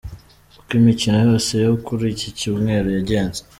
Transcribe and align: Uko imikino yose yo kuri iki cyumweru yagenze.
Uko 0.59 0.71
imikino 0.79 1.17
yose 1.27 1.51
yo 1.65 1.73
kuri 1.85 2.03
iki 2.13 2.27
cyumweru 2.37 2.87
yagenze. 2.97 3.41